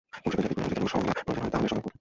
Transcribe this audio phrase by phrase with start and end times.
[0.23, 1.89] ভবিষ্যতে জাতির প্রয়োজনে যদি কোনো সংলাপ প্রয়োজন হয়, তাহলে সংলাপ করব।